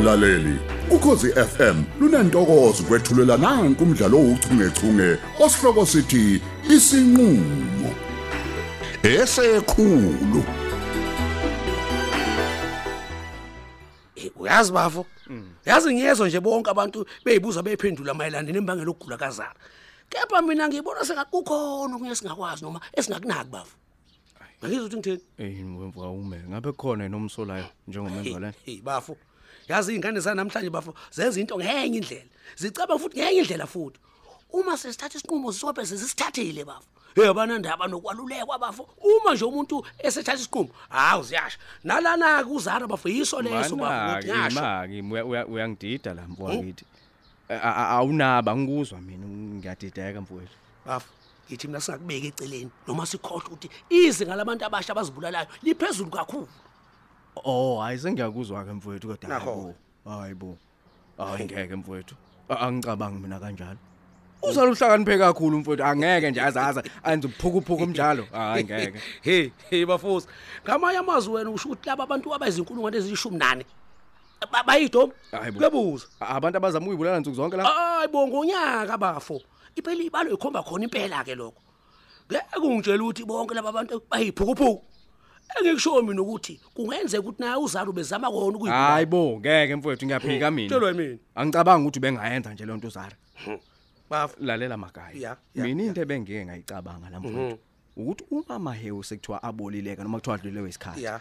[0.00, 0.58] mlaleli.
[0.90, 6.42] Ukhosi FM lunantokozo kwethulela nanku umdlalo ouchungechunge osihloko sithi
[6.74, 7.90] isinqulo.
[9.02, 10.44] Esekhulu.
[14.36, 15.06] Uyazi bafo?
[15.66, 19.54] Yazi ngiyezwa nje bonke abantu beyibuza bephendula mayelana nembangela okugula kazara
[20.08, 23.76] kepha mina ngibona sengathi kukhona okunye singakwazi noma esingakunaki bafo.
[24.64, 29.16] Ngizwe ukuthi ngitheni Eh wemvu awume ngabe khona nomsolayo njengomenzi walena hey bafo.
[29.68, 32.30] Yazi izingane zanamhlanje bafo zenza into ngenye indlela.
[32.56, 33.98] Zicaba futhi ngenye indlela futhi.
[34.52, 36.86] Uma sesithatha isinqumo sisobe sesisithathile bafo.
[37.14, 38.88] Hey abanandaba nokwalulekwa bafo.
[38.98, 41.58] Uma nje umuntu esethatha isinqumo hawu ziyasha.
[41.84, 46.84] Nalana kuzara bafo yiso leso bafo Manaki ngiyasho maki uya- uya- uyangidida la mfowethu
[47.48, 50.54] A- a- awunaba ngikuzwa mina ngiyadideka mfowethu.
[50.86, 51.08] Bafo
[51.50, 56.48] yithi mina singakubeka eceleni noma sikhohle ukuthi izinga labantu abasha abazibulalayo liphezulu kakhulu.
[57.44, 59.74] Oh hayi sengiyakuzwa ke mfowethu kodwa Nakho.
[60.04, 60.56] hayibo hayibo
[61.18, 62.14] hayi ngeke mfowethu.
[62.48, 63.78] A- angicabangi mina kanjalo.
[64.42, 69.00] Uzala uhlakaniphe kakhulu mfowethu angeke nje azaza anze uphukuphuku umjalo hayi ngeke.
[69.22, 70.28] Hey hey bafosi.
[70.64, 73.64] Ngamanye amazwi wena usho ukuthi laba abantu abayizinkulungwane ezishumi nane
[74.52, 75.58] ba- bayidomu Hayi bo.
[75.58, 76.06] kuyabuza.
[76.20, 77.64] A- abantu abazama ukuyibulala nsuku zonke la?
[77.64, 79.40] Hayi bo ngonyaka bafo.
[79.76, 81.60] Iphela ibalo ikhomba khona impela ke lokho.
[82.30, 84.82] Ngeke ungitshela ukuthi bonke laba bantu bayiphukuphuku.
[85.58, 88.92] Engikusho mina ukuthi kungenzeka ukuthi naye uzalo bezama kona ukuyibulala.
[88.92, 90.68] Hayibo ngeke mfowethu ngiyaphika mina.
[90.68, 93.16] Tshelwa yimini Angicabanga ukuthi bengayenza nje lonto uzara.
[94.10, 97.58] Bafo lalela magaya Ya, ya, mina into ebengike ngayicabanga la mfowethu
[97.96, 101.20] ukuthi uma mahewu sekuthiwa abolileka noma kuthiwa adluliwe isikhathi ya.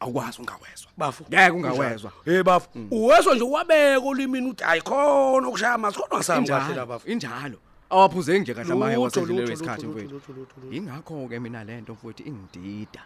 [0.00, 2.12] awukwazi ungawezwa bafo ngeke ungawezwa.
[2.24, 6.86] Hey bafo uwezwa nje wabeka olimini uthi ayikhona ukushaya amazi khona ngasami kahle la injalo
[6.86, 7.58] bafo injalo.
[7.90, 10.14] Awaphuzeki nje kahle amahewu Lutho, asedluliwe lutho, isikhathi lutho, mfowethu.
[10.14, 10.76] lutho, lutho, lutho.
[10.76, 13.02] ingakho ke mina lento mfowethu ingidida.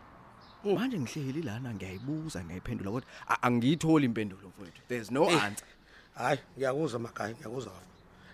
[0.64, 3.08] Manje ngihleli lana ngiyayibuza ngiyayiphendula kodwa
[3.42, 4.80] angiyitholi impendulo mfowethu.
[4.88, 5.66] There's no answer.
[6.14, 7.72] hayi ngiyakuzwa magaya ngiyakuzwa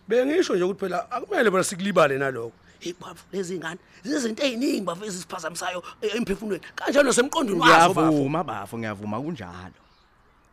[0.09, 2.53] bengisho nje ukuthi phela akumele bona sikulibale nalokho.
[3.01, 6.65] Bafo lezi ngane zizinto eziningi bafo ezisiphazamisayo e- emphefumulweni.
[6.75, 9.81] Kanjalo nasemqondweni wazo bafo ngiyavuma bafo ngiyavuma kunjalo.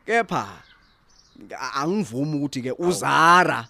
[0.06, 0.48] Kepha
[1.76, 3.68] angivumi ukuthi ke uzara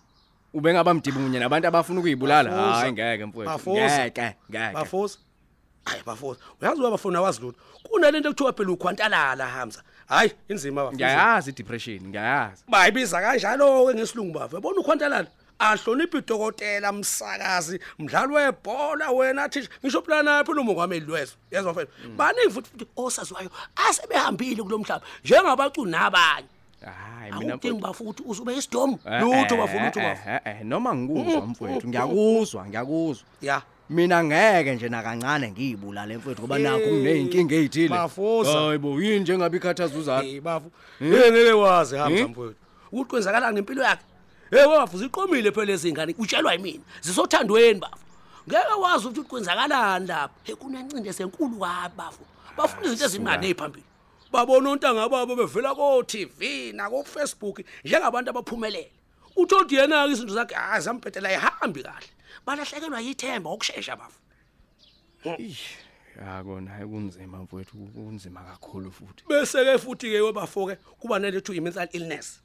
[0.54, 2.50] ubengaba mdibunye nabantu abafuna ukuyibulala.
[2.50, 2.76] Bafuza.
[2.76, 3.82] hayi ngeke mfowethu Bafuza.
[3.82, 4.74] ngeke ngeke.
[4.74, 5.18] Bafosi
[5.86, 7.60] hayi bafosi uyazi wabafuna wazi lutho?
[7.84, 9.84] Kunalento ekuthiwa phela ukhwantalala hamza.
[10.08, 12.64] Hayi inzima bafosi ngiyayazi depression ngiyayazi.
[12.68, 15.28] Bayibiza kanjalo ke ngesilungu bafo yabona ukhwantalala?
[15.60, 21.92] Ahloniphi udokotela msakazi mdlali webhola wena thisha ngisho phela naphi lo mongameli lwezo yezwa mfethu
[22.18, 23.50] baningi futhi futhi osaziwayo
[23.90, 26.48] asebehambile kulomhlaba njengabaculi nabanye.
[26.84, 30.30] Hayi mina awudingi bafu ukuthi uzube isidomo Eh, lutho eh, bafu lutho eh, bafu.
[30.30, 31.88] eh, eh, noma ngikuzwa mfowethu.
[31.88, 33.26] ngiyakuzwa ngiyakuzwa.
[33.42, 33.62] Ya.
[33.94, 38.52] Mina ngeke nje nakancane ngiyibulale mfowethu ngoba nakho ngineyinkinga ezithile Bafuza.
[38.60, 40.72] hayibo yini njengabe ikhathaza uzala hey bafu.
[41.00, 42.30] Hey ngeke wazi hamza Eh?
[42.30, 42.56] mfowethu.
[42.92, 44.04] Ukuthi kwenzakalani ngempilo yakhe.
[44.52, 46.84] Hey bafu ziqomile phela lezi ngane utshelwa yimina.
[47.02, 47.98] Zisothandweni bafu.
[48.50, 50.34] Ngeke wazi ukuthi kwenzakalani lapha.
[50.44, 52.20] Hey kunencinde senkulu kabi bafu.
[52.58, 53.86] Bafuna izinto ezimnane eziphambili
[54.32, 58.92] babona ontanga babo bevela ko TV na ko Facebook njengabantu abaphumelele.
[59.36, 62.08] Uthi yena ke izinto zakhe hayi zampethela ihambi kahle.
[62.46, 64.20] Balahlekelwa yithemba okusheshsha bafu.
[66.20, 69.24] Ya kona hayi kunzima mfowethu kunzima kakhulu futhi.
[69.30, 72.40] Bese ke futhi ke webafoke kuba nelethu mental illness.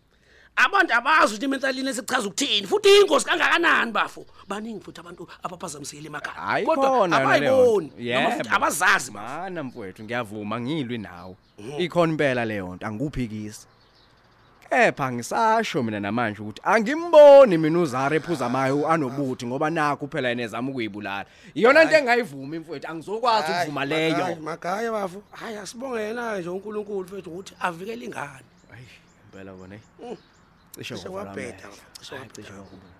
[0.56, 6.06] Abantu abazi ukuthi mental illness ichaza ukuthini futhi ingozi kangakanani bafo baningi futhi abantu abaphazamisile
[6.06, 6.41] emakhaya.
[6.41, 7.97] Hayi khona yona leyo abayiboni nto.
[8.15, 8.56] noma futhi Yebo.
[8.56, 11.37] abazazi bafo mana mfowethu ngiyavuma ngilwi nawe.
[11.78, 13.66] Ikhona impela leyo nto angikuphikisi
[14.71, 20.43] kepha ngisasho mina namanje ukuthi angimboni mina uzara ephuza amayo anobuthi ngoba nakho phela yena
[20.43, 21.27] ezama ukuyibulala.
[21.55, 24.37] Iyona into engayivumi mfowethu angizokwazi ukuvuma leyo.
[24.37, 28.45] Magaya bafo hayi asibonge yena nje uNkulunkulu fethu ukuthi avikele ingane.
[28.71, 28.87] Hayi
[29.25, 30.17] impela bona hey Mm.
[30.75, 31.83] cishe Cishe wavula wabheda, amehlo.
[32.01, 32.97] cishe Hayi, wabheda.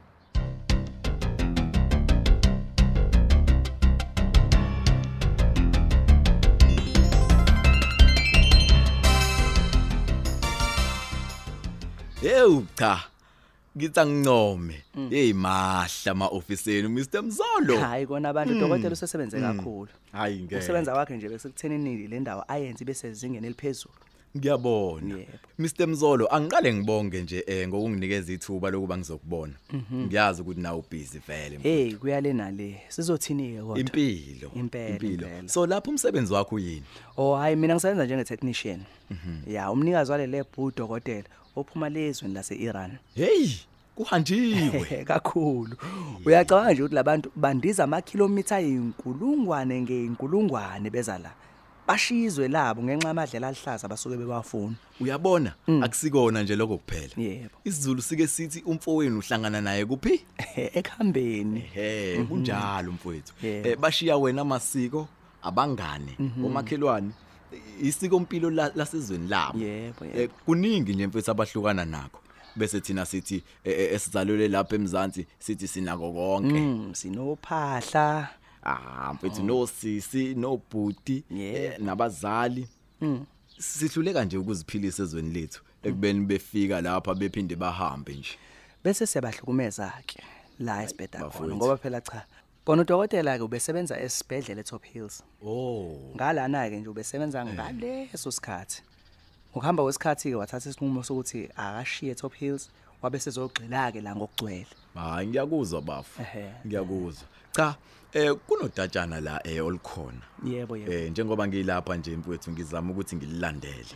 [12.21, 13.05] Hey cha.
[13.77, 14.83] Ngithi angincome.
[15.11, 17.79] Hey mahla ma-ofisini Mr Mzolo.
[17.81, 20.57] hayi kona abantu udokotela usesebenze kakhulu Hayi ngeke.
[20.57, 23.95] ukusebenza kwakhe nje besekuthenini le ndawo ayenze bese zingene eliphezulu
[24.37, 25.15] Ngiyabona.
[25.19, 25.33] Yebo.
[25.59, 29.53] Mr Mzolo angiqale ngibonge nje eh ngokunginikeza ithuba lokuba ngizokubona.
[29.95, 31.59] Ngiyazi ukuthi nawe busy vele.
[31.63, 34.51] hey kuyale nale sizothini ke kodwa Impilo.
[34.55, 35.49] Impela, impela.
[35.49, 36.83] So lapho umsebenzi wakho uyini?
[37.17, 38.81] oh hayi mina ngisebenza njenge technician
[39.47, 41.25] ya umnikazi wale lab udokotela
[41.57, 43.49] ophuma lezweni lase Iran Hey,
[43.95, 45.05] kuhanjiwe.
[45.05, 45.77] kakhulu
[46.27, 51.31] uyacabanga nje ukuthi labantu bandiza ama kilometer ayinkulungwane ngeinkulungwane beza la
[51.89, 55.53] bashizwe labo ngenxa yamadlela alihlaza basuke bewafuna uyabona?
[55.83, 57.13] Akusikona nje lokho kuphela.
[57.17, 57.57] Yebo.
[57.65, 60.21] isizulu sike sithi umfowenu uhlangana naye kuphi?
[60.57, 61.61] Ekhambeni.
[61.61, 63.33] He kunjalo mfowethu.
[63.43, 65.09] Eh bashiya wena amasiko
[65.43, 67.11] abangane omakhelwane
[67.83, 69.59] isiko impilo la- lasezweni labo.
[69.59, 70.05] Yebo.
[70.05, 72.21] Eh, kuningi nje mfethu abahlukana nakho.
[72.57, 76.61] Bese thina sithi eh, esizalelwe lapha emzansi sithi sinako konke.
[76.61, 78.29] Mm, sinophahla.
[78.63, 81.75] Ah mfethu nosisi nobhuti Yebo.
[81.75, 82.69] eh, nabazali.
[83.59, 88.39] Sihluleka nje ukuziphilisa ezweni lethu ekubeni befika lapha bephinde bahambe nje.
[88.85, 90.23] Bese siyabahlukumeza ke
[90.59, 91.57] la esibhedla khona bafowethu.
[91.57, 92.25] ngoba phela cha
[92.67, 95.23] bona udokotela ke ubesebenza esibhedlela eTop Hills.
[95.43, 96.13] Oh.
[96.17, 98.83] Ngalana ke nje ubesebenza ngaleso sikhathi.
[99.55, 102.71] Ukuhamba kwesikhathi ke wathatha isinqumo sokuthi akashiye Top Hills
[103.03, 104.67] wabe sezogxila ke la ngokugcwele.
[104.95, 106.51] Hayi ngiyakuzwa bafu Ehhe.
[106.67, 107.29] ngiyakuzwa.
[107.59, 107.77] Cha
[108.13, 113.95] eh kunodatshana la eh olukhona yebo yebo Eh njengoba ngilapha nje mfowethu ngizama ukuthi ngililandele.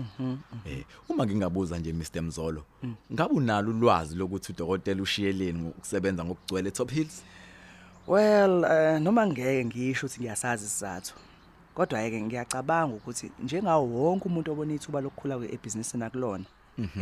[0.66, 2.64] Eh uma ngingabuza nje Mr Mzolo,
[3.12, 7.22] ngabe unalo ulwazi lokuthi udokotela ushiyeleni ngokusebenza ngokugcwele eTop Hills?
[8.06, 11.14] well eh, noma ngeke ngisho ukuthi ngiyasazi isizathu
[11.74, 16.44] kodwa yeke ngiyacabanga ukuthi njengawo wonke umuntu obona ithuba lokukhula kwebusiness nakulona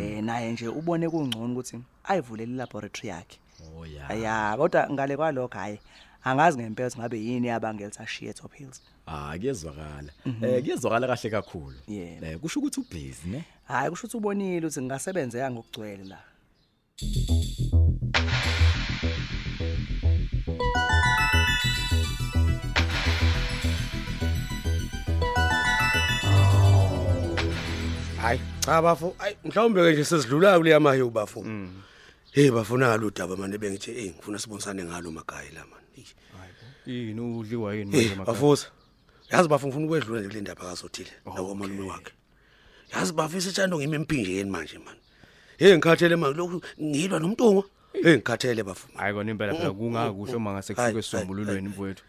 [0.01, 4.09] eh naye nje ubone kungcono ukuthi ayivulele laboratory yakhe Oh ya.
[4.09, 5.79] aya kodwa ngale kwalokho hayi
[6.25, 10.13] angazi ngempela ukuthi ngabe yini yabangela ukuthi ashiye Top Hills Ah kuyezwakala.
[10.43, 11.79] Eh kuyezwakala kahle kakhulu.
[11.89, 12.27] Yebo.
[12.27, 13.45] Eh kusho ukuthi ubusy ne?
[13.71, 16.19] hayi kusho ukuthi ubonile ukuthi ngingasebenzeka ngokugcwele la
[28.23, 31.45] hayi cha bafo hayi mhlawumbe ke nje sesidlula kule yamahe ubafo
[32.33, 35.80] hey bafuna ngalo udaba manje bengithi hey ngifuna sibonisane ngalo magayi la man
[36.91, 38.27] yini udliwa yini manje makhaya?
[38.27, 38.67] bafuza
[39.31, 42.13] yazi bafo ngifuna ukwedlula nje kule ndaba kazothile nawo malume wakhe.
[42.95, 44.97] Yazi bafisa ithando ngime empinjeni manje man.
[45.59, 48.17] Hey ngikhathele manje lokhu ngilwa nomntungwa hey.
[48.17, 52.05] Ngikhathele bafo hayi kona impela phela kungakuhle uma ngase Hayi, kufike hayi, sisombululweni mfowethu.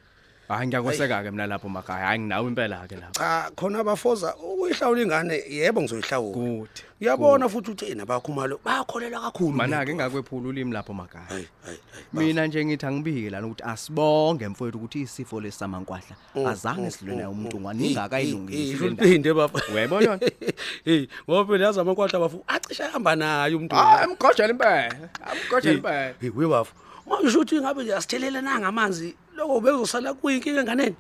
[0.56, 3.14] Hayi ngiyakoseka ke mina lapho makhaya hayi nginawe impela ke lapho.
[3.14, 6.36] Cha khona bafoza ukuyihlawula ingane yebo ngizoyihlawula.
[6.36, 6.70] Good,
[7.02, 9.56] uyabona futhi uthi ena bakhumalo bayakholela kakhulu.
[9.56, 11.80] Mana ke ngakwephula ulimi lapho makhaya hayi hayi
[12.14, 17.28] hayi mina nje ngithi angibike lana ukuthi asibonge mfowethu ukuthi isifo lesamankwahlala azange silwe naye
[17.28, 19.04] umuntu nganingakayilungisi le ndaba.
[19.04, 20.32] uliphinde baba Uyayibona yona?
[20.86, 26.14] hey ngoba phela yazi amankwahla bafu acisha hamba naye umuntu hayi amgojela impela amgojela impela.
[26.22, 26.74] hey we bafu
[27.08, 30.96] manje uthi ngabe nje asithelela nanga amanzi lokho bezosala kuyinkinga enganeni.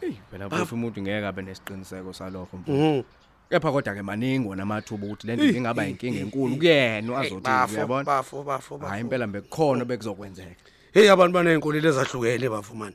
[0.00, 2.84] Hey, phela futhi umuntu ngeke abe nesiqiniseko salokho mfowethu.
[2.84, 3.02] Mhm.
[3.50, 7.74] Kepha kodwa ke maningi wona amathuba ukuthi le nto ingaba inkinga enkulu kuyena azothi bafo
[7.74, 8.04] uyabona?
[8.04, 10.62] bafo bafo hayi impela bekukhona bekuzokwenzeka.
[10.92, 12.92] Hey abantu baneyinkolelo ezahlukene bafu man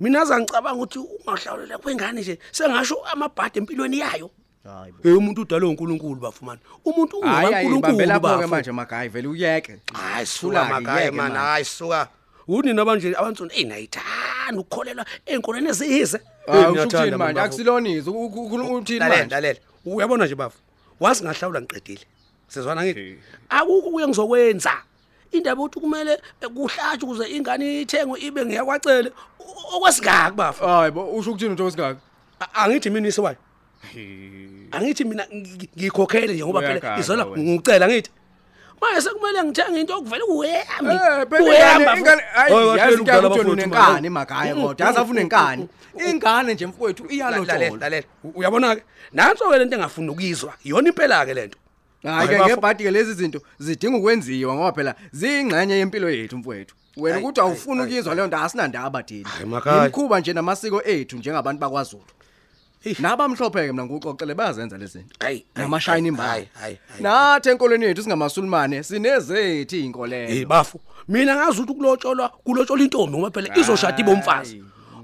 [0.00, 4.30] mina azangicabanga ukuthi ungahlawulela kwengane nje sengasho amabhadi empilweni yayo.
[4.64, 5.02] Hayi bo.
[5.02, 9.08] Hey umuntu udalwe uNkulunkulu bafu man umuntu hayi hayi bambe lapho ke bafu manje makhaya
[9.08, 9.80] vele uyeke.
[9.92, 11.38] Hayi Thula-ke, suka makaya yeke man manje.
[11.38, 12.08] hayi suka.
[12.48, 17.40] Unina manje abantsoni hey nayithanda ukukholelwa einkolweni eziyize hayi usho ukuthini manje?
[17.40, 19.34] akusilonizo ukhuluma uthini lalela manje?
[19.34, 20.58] Lalela uyabona nje bafu?
[21.00, 22.04] Wazi ngahlawula ngiqedile.
[22.48, 23.18] Sizwana ngithi?
[23.48, 24.72] Akukho kuye ngizokwenza.
[25.32, 29.12] Indaba ukuthi kumele eh, kuhlatshwe ukuze ingane ithengwe ibe ngiyakwacele
[29.74, 30.64] okwesingaki bafu?
[30.64, 32.00] Hayi bo usho ukuthini utho singaka
[32.40, 33.36] A- angithi mina isiwayo
[34.72, 37.42] angithi mina ngi- ngikhokhele nje ngoba phela Uyaganga izola wena.
[37.52, 38.10] ngicela ngithi.
[38.80, 44.06] Manje sekumele ngithenge into okuvela kuyami Eh phela ingane ingane hayi yazi kuya ukuthi unenkani
[44.06, 45.68] emakhaya kodwa yazi afuna inkani.
[46.08, 48.06] Ingane nje mfowethu lalela iyalojola lalela.
[48.34, 48.82] Uyabona ke
[49.12, 51.58] nanso ke lento engafuni ukuyizwa iyona impela ke lento
[52.02, 56.36] hayi ke Hayi, bafo- ngebhadi ke lezi zinto zidinga ukwenziwa ngoba phela ziyingxenye yempilo yethu
[56.38, 56.74] mfowethu.
[56.96, 59.84] Wena Hayi, ukuthi hayi, awufuni hayi, ukuyizwa leyo nto asinandaba thina Hayi, makhaya.
[59.86, 62.02] imkhuba nje namasiko ethu njengabantu bakwaZulu.
[62.98, 65.16] Nabamhlophe ke mina ngikuxoxele bayazenza lezi zinto.
[65.20, 67.02] Hayi, hayi, namashayini hayi, imbali hayi, hayi, hayi.
[67.02, 73.30] nathi enkolweni yethu singamasulumane sinezethu hey inkolelo bafu mina ngazi ukuthi kulotsholwa kulotsholwa intombi ngoba
[73.42, 74.56] phela izoshada ibomfazi.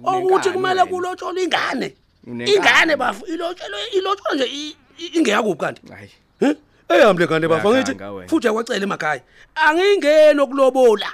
[0.05, 0.87] Hayi, ukuthi unenkani kumele wena.
[0.87, 1.95] kulotsholwa ingane.
[2.27, 2.57] Unenkani.
[2.57, 5.83] ingane bafu ilotsholwe ilotsholwa nje i- i- ingeyakuphi kanti?
[5.93, 6.11] Hayi.
[6.41, 6.57] Eh?
[6.89, 8.29] ehambe le ngane bafu angithi Uyaganga wena.
[8.29, 9.23] futhi yakwacela emakhaya.
[9.55, 11.09] Angingeni okulobola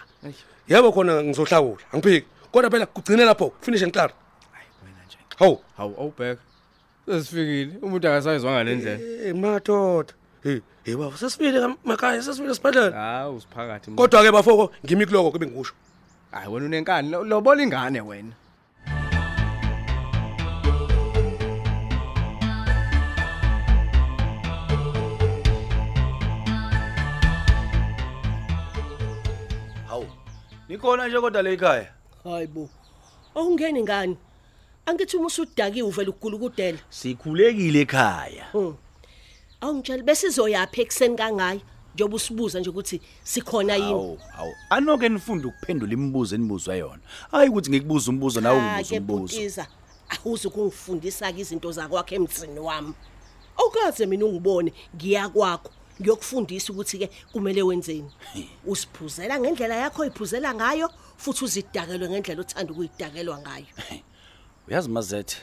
[0.69, 2.27] yebo khona ngizohlawula angiphiki.
[2.53, 4.11] Kodwa phela kugcine lapho finish and clear
[4.53, 5.17] hayi wena nje.
[5.39, 5.59] Hawu.
[5.77, 6.41] Hawu awubheka
[7.07, 7.73] sesifikile.
[7.83, 9.01] Umuntu akasayizwanga le ndlela.
[9.29, 10.13] Eh madoda.
[10.43, 13.97] Hey hey baba sesifile emakhaya sesifile sibhedlela hawu siphakathi mna.
[13.97, 15.75] kodwa ke bafoko ngimi kuloko kube ngikusho.
[16.31, 18.33] Hayi wena unenkani lo- lobola ingane wena.
[29.89, 30.07] Hawu.
[30.69, 31.87] Nikhona nje kodwa le ekhaya?
[32.25, 32.69] hayi bo.
[33.35, 34.17] Awungeni ngani?
[34.87, 36.79] Angithi uma usudakiwe uvela ukugulukudela.
[36.91, 38.47] Sikhulekile ekhaya.
[39.61, 41.63] Awungitshela bese izoyapha ekseni kangayi
[41.95, 43.93] njengoba usibuza nje ukuthi sikhona yini.
[43.93, 44.55] Awu, awu.
[44.71, 47.03] Anoke nifunde ukuphendula imibuzo enibuzwa yona.
[47.31, 49.21] Hayi ukuthi ngikubuza umbuzo nawe ungibuza umbuzo.
[49.21, 49.67] butiza.
[50.09, 52.95] Awuze kungifundisa ke izinto zakwakhe emzini wami.
[53.57, 55.71] Awukaze mina ungibone ngiya kwakho
[56.01, 58.11] ngiyokufundisa ukuthi ke kumele wenzeni.
[58.67, 63.67] Usiphuzela ngendlela yakho oyiphuzela ngayo futhi uzidakelwe ngendlela othanda ukuyidakelwa ngayo.
[64.69, 65.37] Uyazi mazethe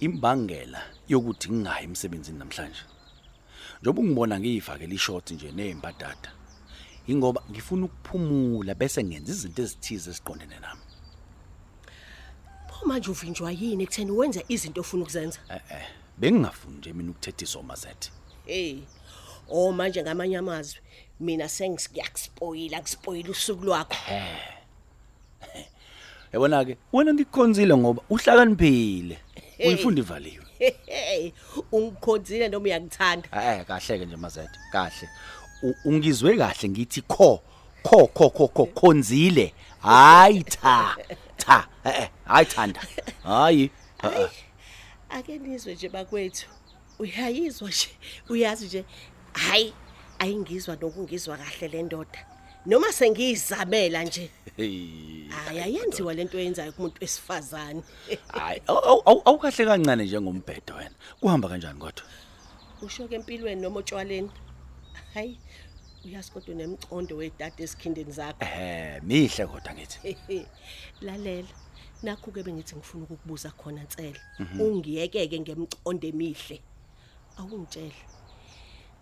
[0.00, 2.82] imbangela yokuthi ngingayi emsebenzini namhlanje.
[3.82, 6.30] Njoba ungibona ngiyifakela ishort nje nezimbadada.
[7.06, 10.80] Ingoba ngifuna ukuphumula bese ngenza izinto ezithize esiqondene nami.
[12.68, 15.40] Pho manje uvinjwa yini ekutheni wenze izinto ofuna ukuzenza?
[15.50, 15.86] Eh eh
[16.18, 18.10] bengingafuni nje mina ukuthethiswa mazethe.
[18.46, 18.82] Hey.
[19.48, 20.80] Oh manje ngamanye amazwi
[21.20, 23.96] mina sengiyakuspoila kuspoila usuku lwakho.
[26.32, 29.18] Yabona ke wena ngikukhonzile ngoba uhlakaniphile.
[29.66, 30.44] Uyifunda ivaliwe.
[31.72, 33.28] Ungikhonzile noma uyakuthanda?
[33.32, 35.08] Eh kahle ke nje mazethe kahle.
[35.84, 37.42] Ungizwe kahle ngithi kho
[37.82, 39.54] kho kho kho kho khonzile.
[39.80, 40.96] Hayi cha.
[41.36, 42.80] Cha eh hayi thanda.
[43.22, 43.70] Hayi.
[45.10, 46.46] Ake nizwe nje bakwethu.
[46.98, 47.88] Uyayizwa nje,
[48.28, 48.84] uyazi nje.
[49.32, 49.72] Hayi,
[50.18, 52.26] ayingizwa nokungizwa kahle le ndoda.
[52.66, 54.30] Noma sengiyizamela nje.
[55.28, 55.58] Hey.
[55.58, 57.82] Hayi ayenziwa lento yenzayo kumuntu wesifazane.
[58.28, 60.94] Hayi awu- awu- awukahle kancane njengombhedo wena.
[61.20, 62.04] Kuhamba kanjani kodwa?
[62.82, 64.30] Usho ke empilweni noma otshwaleni.
[65.14, 65.38] Hayi,
[66.04, 68.44] uyazi kodwa nemcondo wedade esikhindeni zakho.
[68.44, 70.16] Eh mihle kodwa ngithi.
[71.00, 71.48] Lalela.
[72.02, 74.20] Nakho ke bengithi ngifuna ukukubuza khona Ntsele.
[74.60, 76.62] Ungiyekeke ngemcondo emihle.
[77.38, 77.94] Awungitshele.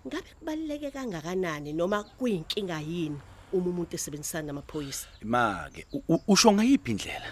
[0.07, 3.21] Ngabe kubaleke kangakanani noma kuyinkinga yini
[3.53, 5.07] uma umuntu esebenzisana namaphoyisa?
[5.23, 5.87] Make
[6.29, 7.31] usho ngayiphi indlela?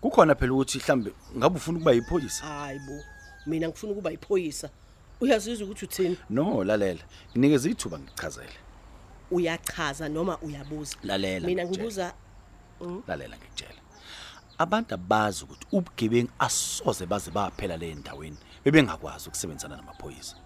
[0.00, 2.44] Kukhona phela ukuthi mhlambe ngabe ufuna ukuba yiphoyisa?
[2.44, 3.02] Hayibo,
[3.46, 4.70] mina ngifuna ukuba yiphoyisa.
[5.20, 6.18] Uyazizwa ukuthi uthini?
[6.30, 7.04] No lalela.
[7.30, 8.58] Nginikeze ithuba ngichazele.
[9.30, 10.96] Uyachaza noma uyabuza?
[11.02, 12.14] Lalela, Mina ngibuza
[13.06, 13.80] lalela ngikutshela
[14.58, 20.36] abantu abazi ukuthi ubugebengu asoze baze baphela le ndaweni bebengakwazi ukusebenzana namaphoyisa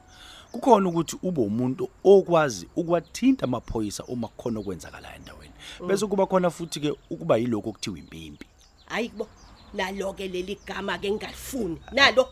[0.53, 5.53] kukhona ukuthi ube umuntu okwazi ukwathinta amaphoyisa uma kukhona okwenzakala endaweni.
[5.87, 8.47] Bese kuba khona futhi ke ukuba yiloko okuthiwa impimpi.
[8.87, 9.29] Hayi kubo
[9.75, 12.29] nalo ke leli gama ke ngalifuni nalo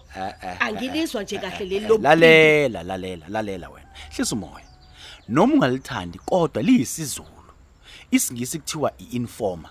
[0.60, 3.88] angilizwa nje kahle leli lo lalela lalela lalela wena.
[4.10, 4.66] Hlisa umoya.
[5.28, 7.52] Noma ungalithandi kodwa liyisizulu.
[8.10, 9.70] Isingisi kuthiwa iinformer.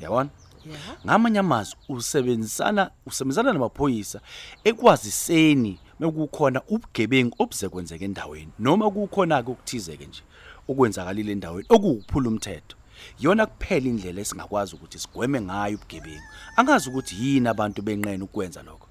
[0.00, 0.30] Yabona
[0.66, 0.76] Yeah.
[1.06, 4.20] ngamanye amazwi usebenzisana usebenzisana namaphoyisa
[4.64, 10.22] ekwaziseni mekukhona ubugebengu obuze kwenzeka endaweni noma kukhona ke ukuthizeke nje
[10.68, 12.76] okwenzakalile endaweni okuwukuphula umthetho.
[13.18, 16.28] Yona kuphela indlela esingakwazi ukuthi sigweme ngayo ubugebengu.
[16.56, 18.88] Angazi ukuthi yini abantu benqena ukwenza lokho.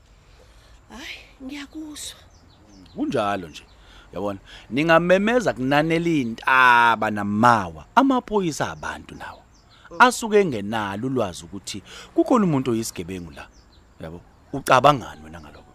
[0.90, 2.20] Hayi ngiyakuzwa
[2.96, 3.64] kunjalo nje
[4.14, 4.40] yabona?
[4.70, 9.42] Ningamemeza kunanela intaba namawa amaphoyisa abantu nawo.
[10.00, 13.48] Asuke engenalo ulwazi ukuthi kukhona umuntu oyisigebengu la
[14.00, 14.22] yabo?
[14.54, 15.60] Ucabangani wena ngalokho?
[15.60, 15.69] hayi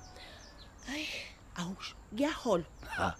[1.54, 1.94] awusho.
[2.16, 2.64] Kuyahola.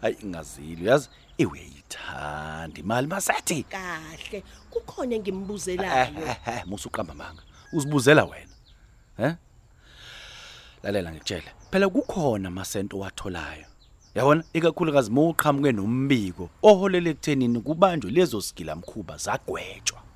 [0.00, 4.44] Hayi ingazili yazi iweyithanda imali masethi kahle.
[4.70, 8.54] Kukhona Eh, engimbuzelayo eh, musuqamba manga uzibuzela wena.
[9.16, 9.36] He
[10.82, 13.66] lalela ngikutshela phela kukhona amasento owatholayo
[14.14, 14.44] yabona?
[14.52, 20.07] Ikakhulukazi mawuqhamuke nombiko oholele ekuthenini kubanjwe lezo skila mkhuba zagwetshwa.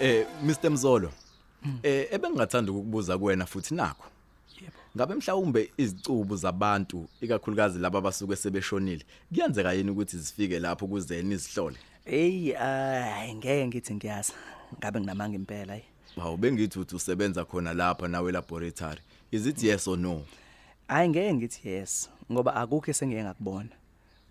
[0.00, 1.10] Eh Mr Mzolo.
[1.82, 4.04] Eh ebengingathanda ukukubuza kuwena futhi nakho.
[4.60, 4.72] Yebo.
[4.96, 11.76] Ngabe mhlawumbe izicubu zabantu ikakhulukazi laba abasuke sebeshonile kuyenzeka yini ukuthi zifike lapho kuzeni izihlole?
[12.04, 14.32] Hey, ay ngeke ngithi ngiyazi.
[14.78, 15.84] Ngabe nginamanga impela ayi.
[16.16, 19.00] Hawu bengithi uthi usebenza khona lapha nawe laboratory.
[19.30, 20.22] Is it yes or no?
[20.88, 23.70] Hayi ngeke ngithi yes ngoba akukho esengeke ngakubona.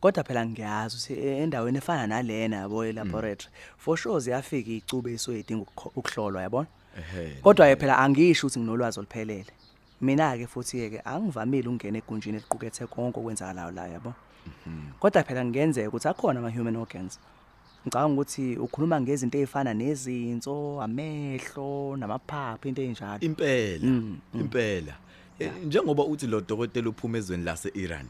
[0.02, 5.64] Kodwa phela ngiyazi ukuthi e- endaweni efana nalena yabo elaboratory for sure ziyafika icube esoyidinga
[5.64, 6.68] ukukho- ukuhlolwa yabona.
[6.98, 7.36] Ehhe.
[7.42, 9.52] Kodwa phela angisho ukuthi nginolwazi oluphelele.
[10.02, 14.14] Mina ke futhi ke angivamile ukungena egunjini eliqukethe konke okwenzakalayo la yabo.
[15.00, 17.20] Kodwa phela ngenzeka ukuthi akhona ama human organs.
[17.88, 23.20] Ngicabanga ukuthi ukhuluma ngezinto ezifana nezinso, amehlo, namaphaphu into enjalo.
[23.22, 23.86] Impela.
[24.34, 24.94] Impela.
[25.40, 28.06] Eh, Njengoba uthi lo dokotela uphuma ezweni lase Iran.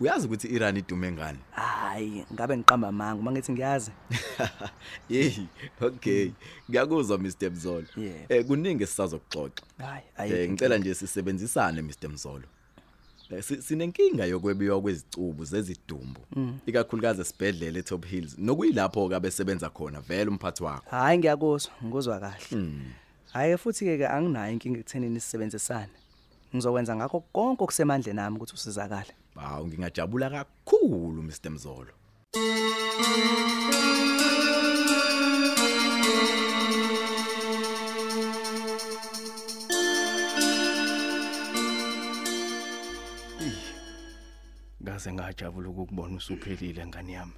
[0.00, 1.38] Uyazi ukuthi Iran idume ngani?
[1.50, 3.90] Hayi, ngabe ngiqamba manga uma ngithi ngiyazi.
[5.08, 5.32] Hey,
[5.80, 6.30] okay.
[6.70, 7.86] Ngiyakuzwa Mr Mzolo.
[7.96, 8.26] Yebo.
[8.28, 9.62] Eh kuningi sisazokuxoxa.
[9.78, 10.52] Hayi, Eh ayikho.
[10.52, 12.42] ngicela nje sisebenzisane Mr Mzolo.
[13.30, 16.20] Eh, si- sinenkinga yokwebiwa kwezicubu zezidumbu
[16.66, 22.68] ikakhulukazi esibhedlela eTop Hills nokuyilapho ke abesebenza khona vele umphathi wakho hayi ngiyakuzwa ngikuzwa kahle
[23.32, 25.88] hayi futhi ke ke anginayo inkinga ekuthenini sisebenzisane
[26.54, 29.12] ngizokwenza ngakho konke okusemandleni nami ukuthi usizakale.
[29.34, 31.92] Hawu ngingajabula kakhulu Mr Mzolo.
[44.82, 47.32] Ngaze ngajabula ukukubona usuphelile ngani yami.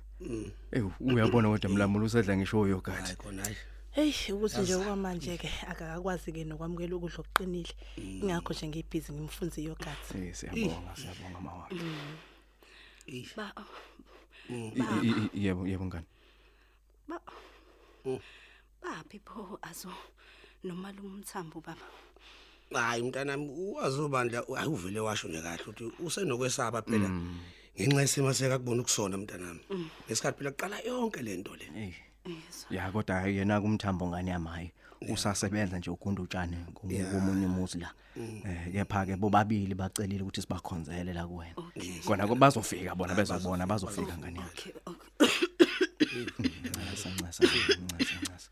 [0.72, 3.56] Eh uyabona kodwa mlamulo usedla ngisho yogathi hayi khona hayi.
[3.98, 7.74] Hey ukuthi nje okwamanje ke akakwazi ke nokwamukela ukudla okuqinile.
[7.98, 10.06] Ingakho nje ngibhizi ngimfunze yogurt.
[10.14, 11.66] Eh siyabonga siyabonga mawa
[13.34, 13.52] Ba
[14.50, 14.70] I-
[15.02, 16.06] i- i- Yebo yebo ngani?
[17.08, 17.18] ba
[18.82, 19.90] Baphi pho azo
[20.62, 21.82] nomalume umthambo baba.
[22.70, 27.10] hayi mntanami wazobandla hayi uvele washo nje kahle ukuthi usenokwesaba phela.
[27.74, 29.60] Ngenxa yesimo sekakubona ukusona mntanami.
[30.08, 31.66] Lesikhathi phela kuqala yonke lento le.
[31.74, 31.94] Eh
[32.70, 36.56] ya kodwa hayi yena kumthambo ngani yami hayi usasebenza nje ugunda utshani
[37.10, 37.92] komunye umuzi la.
[38.16, 41.54] Eh kepha ke bobabili bacelile ukuthi sibakhonzele la kuwena.
[42.04, 44.18] Kona ko bazofika bona bezobona bazofika.
[44.18, 44.38] ngani?
[44.38, 45.36] yami Okay okay.
[46.38, 48.50] ncasa ncasa ncasa ncasa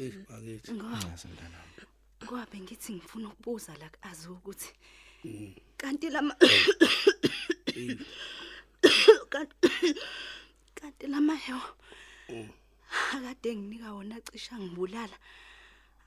[0.00, 0.72] Eh, bakithi.
[0.72, 1.72] Ncasa mntanami.
[2.26, 4.72] Kwabe ngithi ngifuna ukubuza la azi ukuthi
[5.76, 6.34] kanti lama
[9.32, 9.68] kanti
[10.74, 11.74] kanti lama hewa
[13.14, 15.16] akade nginika wona cisha ngibulala.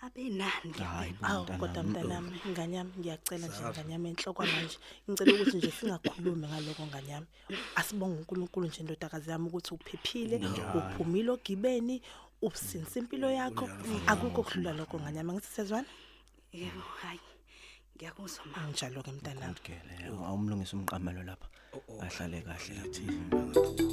[0.04, 4.78] Abenani hayi Awu kodwa mntanami inganyami ngiyacela nje inganyami enhloko manje.
[5.10, 7.28] Ngicela ukuthi nje singakhulumi ngaloko nganyami.
[7.76, 10.36] Asibonge uNkulunkulu nje ndodakazi yami ukuthi uphephile,
[10.78, 12.02] uphumile ogibeni,
[12.42, 13.66] usinsa impilo yakho.
[14.12, 15.32] Akukho okudlula lokho nganyami.
[15.34, 15.88] Ngithi sezwana.
[16.52, 17.20] yebo hayi.
[17.96, 18.58] Ngiyakuzwa ma.
[18.58, 19.56] Anginjalo ke mntanami.
[19.64, 19.94] Gele
[20.28, 21.48] awumlungisa umqamelo lapha.
[22.06, 23.93] Ahlale kahle lathi